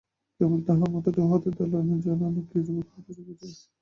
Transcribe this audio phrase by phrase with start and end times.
[0.39, 3.55] কেবল তাহার মাথাটা উহাদের দালানের জানোলা কি রোয়াক হইতে দেখা যায়।